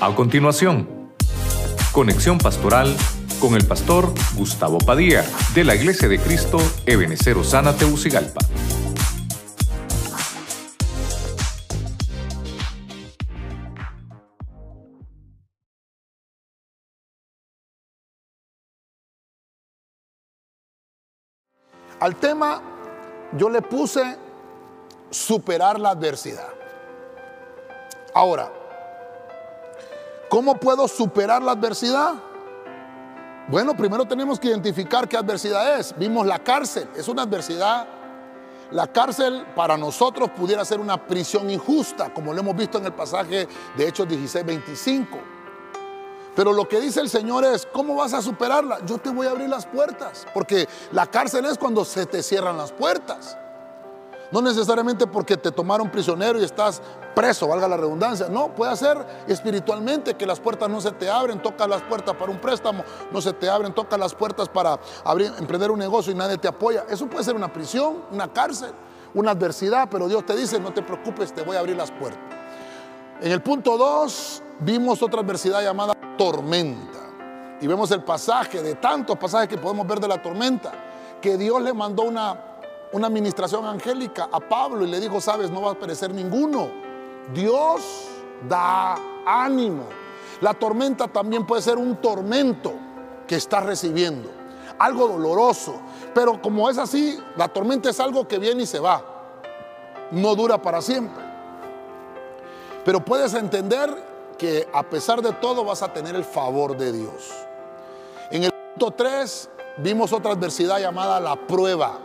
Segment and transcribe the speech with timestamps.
[0.00, 0.88] A continuación,
[1.90, 2.96] conexión pastoral
[3.40, 5.24] con el pastor Gustavo Padilla
[5.56, 8.38] de la Iglesia de Cristo Ebenecer Osana Teucigalpa.
[21.98, 22.62] Al tema
[23.36, 24.16] yo le puse
[25.10, 26.50] superar la adversidad.
[28.14, 28.52] Ahora,
[30.28, 32.14] ¿cómo puedo superar la adversidad?
[33.48, 35.94] Bueno, primero tenemos que identificar qué adversidad es.
[35.96, 37.86] Vimos la cárcel, es una adversidad.
[38.70, 42.92] La cárcel para nosotros pudiera ser una prisión injusta, como lo hemos visto en el
[42.92, 45.18] pasaje de Hechos 16, 25.
[46.36, 48.78] Pero lo que dice el Señor es, ¿cómo vas a superarla?
[48.84, 52.58] Yo te voy a abrir las puertas, porque la cárcel es cuando se te cierran
[52.58, 53.38] las puertas.
[54.30, 56.82] No necesariamente porque te tomaron prisionero y estás
[57.14, 58.28] preso, valga la redundancia.
[58.28, 62.30] No, puede ser espiritualmente que las puertas no se te abren, toca las puertas para
[62.30, 66.14] un préstamo, no se te abren, toca las puertas para abrir, emprender un negocio y
[66.14, 66.84] nadie te apoya.
[66.90, 68.72] Eso puede ser una prisión, una cárcel,
[69.14, 72.22] una adversidad, pero Dios te dice, no te preocupes, te voy a abrir las puertas.
[73.20, 76.98] En el punto 2 vimos otra adversidad llamada tormenta.
[77.60, 80.70] Y vemos el pasaje de tantos pasajes que podemos ver de la tormenta,
[81.20, 82.47] que Dios le mandó una,
[82.92, 86.70] una administración angélica a Pablo y le dijo, sabes, no va a perecer ninguno.
[87.34, 88.08] Dios
[88.48, 89.84] da ánimo.
[90.40, 92.72] La tormenta también puede ser un tormento
[93.26, 94.30] que estás recibiendo,
[94.78, 95.80] algo doloroso.
[96.14, 99.02] Pero como es así, la tormenta es algo que viene y se va,
[100.10, 101.24] no dura para siempre.
[102.84, 107.30] Pero puedes entender que a pesar de todo vas a tener el favor de Dios.
[108.30, 111.98] En el punto 3 vimos otra adversidad llamada la prueba.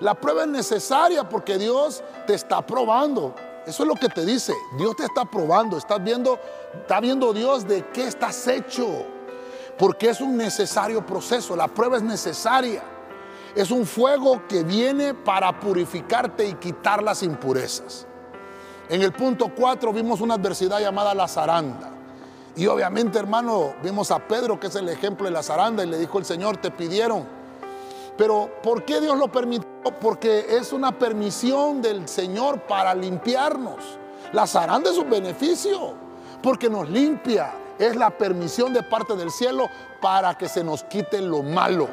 [0.00, 3.34] La prueba es necesaria porque Dios te está probando.
[3.66, 4.54] Eso es lo que te dice.
[4.78, 5.78] Dios te está probando.
[5.78, 6.38] Estás viendo,
[6.80, 8.86] está viendo Dios de qué estás hecho.
[9.78, 11.56] Porque es un necesario proceso.
[11.56, 12.82] La prueba es necesaria.
[13.54, 18.06] Es un fuego que viene para purificarte y quitar las impurezas.
[18.88, 21.90] En el punto 4 vimos una adversidad llamada la zaranda.
[22.54, 25.98] Y obviamente, hermano, vimos a Pedro, que es el ejemplo de la zaranda, y le
[25.98, 27.26] dijo el Señor, te pidieron.
[28.16, 29.75] Pero ¿por qué Dios lo permitió?
[29.92, 33.98] Porque es una permisión del Señor para limpiarnos.
[34.32, 35.94] La zaranda es un beneficio,
[36.42, 37.52] porque nos limpia.
[37.78, 39.68] Es la permisión de parte del cielo
[40.00, 41.88] para que se nos quite lo malo,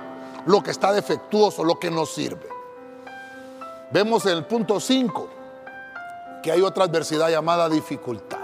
[0.45, 2.47] lo que está defectuoso, lo que nos sirve.
[3.91, 5.29] Vemos en el punto 5
[6.41, 8.39] que hay otra adversidad llamada dificultad.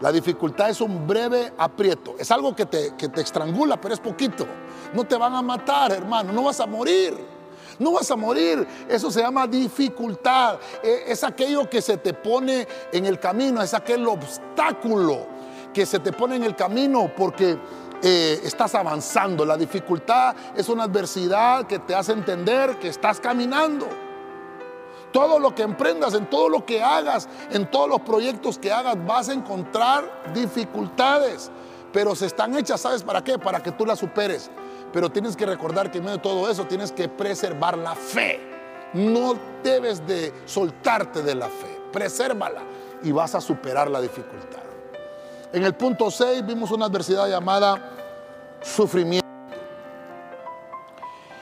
[0.00, 2.14] La dificultad es un breve aprieto.
[2.18, 4.46] Es algo que te, que te estrangula, pero es poquito.
[4.94, 6.32] No te van a matar, hermano.
[6.32, 7.39] No vas a morir.
[7.80, 8.64] No vas a morir.
[8.88, 10.58] Eso se llama dificultad.
[10.82, 13.60] E, es aquello que se te pone en el camino.
[13.62, 15.26] Es aquel obstáculo
[15.72, 17.58] que se te pone en el camino porque
[18.02, 19.46] eh, estás avanzando.
[19.46, 23.88] La dificultad es una adversidad que te hace entender que estás caminando.
[25.10, 28.94] Todo lo que emprendas, en todo lo que hagas, en todos los proyectos que hagas,
[29.06, 31.50] vas a encontrar dificultades.
[31.92, 33.38] Pero se están hechas, ¿sabes para qué?
[33.38, 34.50] Para que tú las superes.
[34.92, 38.40] Pero tienes que recordar que en medio de todo eso tienes que preservar la fe.
[38.94, 41.80] No debes de soltarte de la fe.
[41.92, 42.62] Presérvala
[43.02, 44.60] y vas a superar la dificultad.
[45.52, 47.90] En el punto 6 vimos una adversidad llamada
[48.62, 49.26] sufrimiento.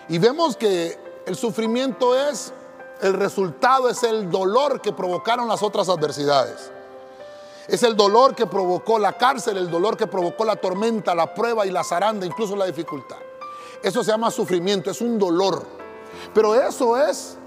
[0.08, 2.52] Y vemos que el sufrimiento es
[3.00, 6.72] el resultado es el dolor que provocaron las otras adversidades.
[7.68, 11.66] Es el dolor que provocó la cárcel, el dolor que provocó la tormenta, la prueba
[11.66, 13.18] y la zaranda, incluso la dificultad.
[13.82, 15.64] Eso se llama sufrimiento, es un dolor.
[16.34, 17.38] Pero eso es,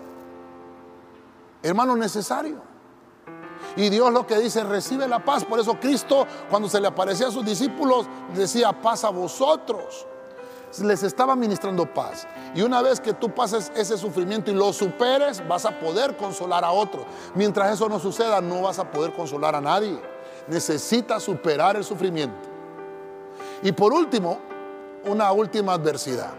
[1.64, 2.62] hermano, necesario.
[3.76, 5.46] Y Dios lo que dice, recibe la paz.
[5.46, 10.08] Por eso Cristo, cuando se le aparecía a sus discípulos, decía, paz a vosotros
[10.80, 12.28] les estaba ministrando paz.
[12.56, 16.64] Y una vez que tú pases ese sufrimiento y lo superes, vas a poder consolar
[16.64, 17.06] a otros.
[17.36, 20.00] Mientras eso no suceda, no vas a poder consolar a nadie.
[20.48, 22.50] Necesitas superar el sufrimiento.
[23.64, 24.40] Y por último,
[25.06, 26.34] una última adversidad,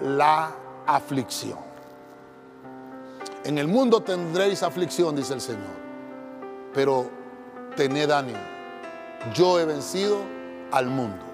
[0.00, 0.52] la
[0.86, 1.58] aflicción.
[3.44, 5.76] En el mundo tendréis aflicción, dice el Señor,
[6.74, 7.08] pero
[7.76, 8.38] tened ánimo.
[9.34, 10.18] Yo he vencido
[10.72, 11.24] al mundo.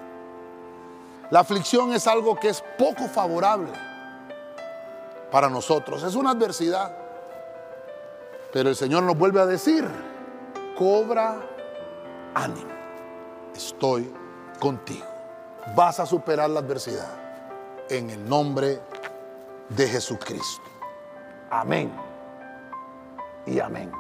[1.31, 3.73] La aflicción es algo que es poco favorable
[5.31, 6.03] para nosotros.
[6.03, 6.95] Es una adversidad.
[8.53, 9.89] Pero el Señor nos vuelve a decir,
[10.77, 11.41] cobra
[12.35, 12.71] ánimo.
[13.55, 14.13] Estoy
[14.61, 15.12] contigo.
[15.75, 17.09] Vas a superar la adversidad
[17.89, 18.81] en el nombre
[19.69, 20.63] de Jesucristo.
[21.51, 21.93] Amén.
[23.47, 23.91] Y amén.